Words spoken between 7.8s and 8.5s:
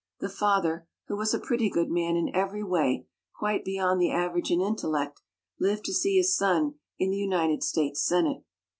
Senate.